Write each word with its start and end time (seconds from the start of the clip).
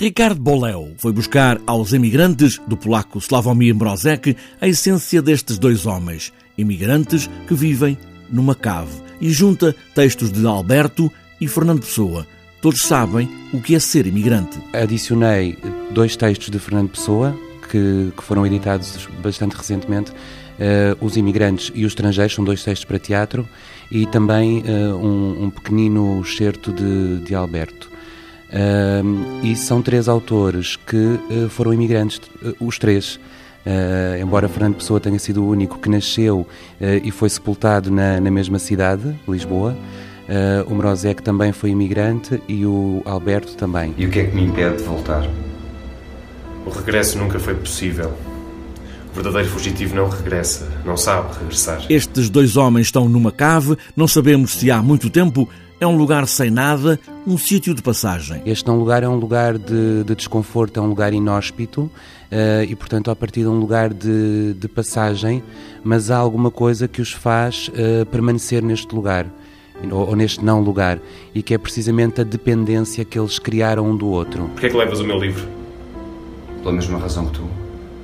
Ricardo 0.00 0.40
Boleu 0.40 0.94
foi 0.96 1.12
buscar 1.12 1.60
aos 1.66 1.92
emigrantes 1.92 2.58
do 2.66 2.74
polaco 2.74 3.18
Slavomir 3.18 3.74
Mrozek 3.74 4.34
a 4.58 4.66
essência 4.66 5.20
destes 5.20 5.58
dois 5.58 5.84
homens, 5.84 6.32
imigrantes 6.56 7.28
que 7.46 7.52
vivem 7.52 7.98
numa 8.30 8.54
cave, 8.54 8.94
e 9.20 9.30
junta 9.30 9.76
textos 9.94 10.32
de 10.32 10.46
Alberto 10.46 11.12
e 11.38 11.46
Fernando 11.46 11.80
Pessoa. 11.80 12.26
Todos 12.62 12.80
sabem 12.80 13.28
o 13.52 13.60
que 13.60 13.74
é 13.74 13.78
ser 13.78 14.06
imigrante. 14.06 14.58
Adicionei 14.72 15.58
dois 15.90 16.16
textos 16.16 16.48
de 16.48 16.58
Fernando 16.58 16.92
Pessoa, 16.92 17.38
que, 17.70 18.10
que 18.16 18.22
foram 18.22 18.46
editados 18.46 19.06
bastante 19.22 19.54
recentemente, 19.54 20.12
Uh, 20.60 20.92
Os 21.02 21.16
Imigrantes 21.16 21.72
e 21.74 21.86
os 21.86 21.92
Estrangeiros, 21.92 22.34
são 22.34 22.44
dois 22.44 22.62
textos 22.62 22.84
para 22.84 22.98
teatro, 22.98 23.48
e 23.90 24.04
também 24.04 24.58
uh, 24.58 24.94
um, 24.94 25.44
um, 25.44 25.50
pequenino 25.50 26.20
excerto 26.20 26.70
de, 26.70 27.20
de 27.20 27.34
Alberto. 27.34 27.90
Uh, 28.50 29.44
e 29.44 29.54
são 29.54 29.80
três 29.80 30.08
autores 30.08 30.74
que 30.74 30.96
uh, 30.96 31.48
foram 31.48 31.72
imigrantes, 31.72 32.20
uh, 32.42 32.54
os 32.60 32.78
três. 32.78 33.18
embora 34.20 34.48
Fernando 34.48 34.76
Pessoa 34.76 34.98
tenha 34.98 35.18
sido 35.18 35.44
o 35.44 35.48
único 35.48 35.78
que 35.78 35.88
nasceu 35.88 36.46
e 36.80 37.10
foi 37.10 37.28
sepultado 37.28 37.90
na, 37.90 38.18
na 38.18 38.30
mesma 38.30 38.58
cidade, 38.58 39.14
Lisboa, 39.28 39.76
o 40.66 40.74
Morozek 40.74 41.22
também 41.22 41.52
foi 41.52 41.70
imigrante 41.70 42.42
e 42.48 42.64
o 42.64 43.02
Alberto 43.04 43.54
também. 43.56 43.94
E 43.98 44.06
o 44.06 44.10
que 44.10 44.20
é 44.20 44.24
que 44.24 44.34
me 44.34 44.44
impede 44.44 44.78
de 44.78 44.84
voltar? 44.84 45.28
O 46.64 46.70
regresso 46.70 47.18
nunca 47.18 47.38
foi 47.38 47.54
possível. 47.54 48.14
O 49.10 49.14
verdadeiro 49.14 49.48
fugitivo 49.48 49.94
não 49.94 50.08
regressa, 50.08 50.66
não 50.84 50.96
sabe 50.96 51.36
regressar. 51.38 51.84
Estes 51.90 52.30
dois 52.30 52.56
homens 52.56 52.86
estão 52.86 53.10
numa 53.10 53.30
cave, 53.30 53.76
não 53.94 54.08
sabemos 54.08 54.54
se 54.56 54.70
há 54.70 54.80
muito 54.82 55.10
tempo, 55.10 55.46
é 55.80 55.86
um 55.86 55.96
lugar 55.96 56.26
sem 56.28 56.50
nada, 56.50 56.98
um 57.26 57.36
sítio 57.36 57.74
de 57.74 57.82
passagem. 57.82 58.42
Este 58.46 58.68
é 58.68 58.72
um 58.72 58.76
lugar 58.76 59.02
é 59.02 59.08
um 59.08 59.16
lugar 59.16 59.58
de, 59.58 60.04
de 60.04 60.14
desconforto, 60.14 60.78
é 60.78 60.82
um 60.82 60.86
lugar 60.86 61.12
inóspito 61.12 61.82
uh, 61.82 61.90
e, 62.68 62.74
portanto, 62.74 63.10
a 63.10 63.16
partir 63.16 63.40
de 63.40 63.48
um 63.48 63.58
lugar 63.58 63.92
de, 63.92 64.54
de, 64.54 64.68
passagem, 64.68 65.42
mas 65.84 66.10
há 66.10 66.16
alguma 66.16 66.50
coisa 66.50 66.88
que 66.88 67.00
os 67.00 67.12
faz 67.12 67.68
uh, 67.68 68.06
permanecer 68.06 68.62
neste 68.62 68.94
lugar 68.94 69.26
ou, 69.90 70.08
ou, 70.08 70.16
neste 70.16 70.44
não 70.44 70.60
lugar 70.60 70.98
e 71.34 71.42
que 71.42 71.54
é 71.54 71.58
precisamente 71.58 72.20
a 72.20 72.24
dependência 72.24 73.04
que 73.04 73.18
eles 73.18 73.38
criaram 73.38 73.90
um 73.90 73.96
do 73.96 74.08
outro. 74.08 74.48
Porquê 74.48 74.66
é 74.66 74.70
que 74.70 74.76
levas 74.76 75.00
o 75.00 75.04
meu 75.04 75.18
livro? 75.18 75.46
Pela 76.62 76.72
mesma 76.72 76.98
razão 76.98 77.26
que 77.26 77.32
tu. 77.32 77.48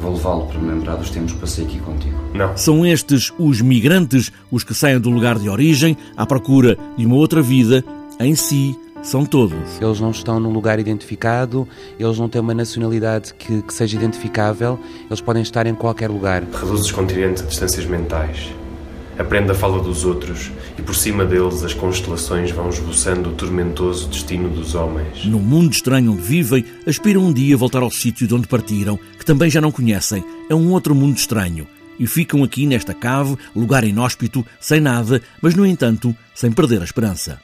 Vou 0.00 0.14
levá-lo 0.14 0.46
para 0.46 0.58
me 0.58 0.72
lembrar 0.72 0.96
dos 0.96 1.10
tempos 1.10 1.34
que 1.34 1.40
passei 1.40 1.64
aqui 1.66 1.78
contigo. 1.78 2.18
Não. 2.32 2.56
São 2.56 2.86
estes 2.86 3.30
os 3.38 3.60
migrantes, 3.60 4.32
os 4.50 4.64
que 4.64 4.72
saem 4.72 4.98
do 4.98 5.10
lugar 5.10 5.38
de 5.38 5.48
origem 5.48 5.94
à 6.16 6.24
procura 6.24 6.78
de 6.96 7.04
uma 7.04 7.16
outra 7.16 7.42
vida, 7.42 7.84
em 8.18 8.34
si, 8.34 8.74
são 9.02 9.24
todos. 9.24 9.80
Eles 9.80 10.00
não 10.00 10.10
estão 10.10 10.38
num 10.38 10.50
lugar 10.50 10.78
identificado, 10.78 11.66
eles 11.98 12.18
não 12.18 12.28
têm 12.28 12.40
uma 12.40 12.54
nacionalidade 12.54 13.34
que, 13.34 13.62
que 13.62 13.74
seja 13.74 13.96
identificável, 13.96 14.78
eles 15.06 15.20
podem 15.20 15.42
estar 15.42 15.66
em 15.66 15.74
qualquer 15.74 16.10
lugar. 16.10 16.42
Reduz 16.42 16.82
os 16.82 16.92
continentes 16.92 17.42
a 17.42 17.46
distâncias 17.46 17.86
mentais. 17.86 18.52
Aprende 19.18 19.50
a 19.50 19.54
fala 19.54 19.82
dos 19.82 20.04
outros 20.06 20.50
e 20.78 20.82
por 20.82 20.94
cima 20.94 21.26
deles 21.26 21.62
as 21.62 21.74
constelações 21.74 22.50
vão 22.52 22.70
esboçando 22.70 23.28
o 23.28 23.32
tormentoso 23.34 24.08
destino 24.08 24.48
dos 24.48 24.74
homens. 24.74 25.26
No 25.26 25.38
mundo 25.38 25.72
estranho 25.72 26.12
onde 26.12 26.22
vivem, 26.22 26.64
aspiram 26.86 27.26
um 27.26 27.32
dia 27.32 27.54
a 27.54 27.58
voltar 27.58 27.82
ao 27.82 27.90
sítio 27.90 28.26
de 28.26 28.34
onde 28.34 28.48
partiram, 28.48 28.98
que 29.18 29.24
também 29.24 29.50
já 29.50 29.60
não 29.60 29.70
conhecem. 29.70 30.24
É 30.48 30.54
um 30.54 30.70
outro 30.72 30.94
mundo 30.94 31.18
estranho. 31.18 31.66
E 31.98 32.06
ficam 32.06 32.42
aqui 32.42 32.64
nesta 32.64 32.94
cave, 32.94 33.36
lugar 33.54 33.84
inóspito, 33.84 34.44
sem 34.58 34.80
nada, 34.80 35.20
mas 35.42 35.54
no 35.54 35.66
entanto, 35.66 36.16
sem 36.34 36.50
perder 36.50 36.80
a 36.80 36.84
esperança. 36.84 37.38